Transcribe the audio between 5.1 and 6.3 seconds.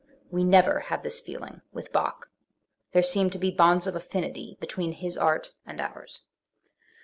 art and ours.